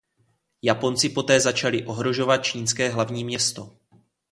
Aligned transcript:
Japonci 0.61 1.09
poté 1.09 1.39
začali 1.39 1.85
ohrožovat 1.85 2.43
čínské 2.43 2.89
hlavní 2.89 3.23
město. 3.23 3.77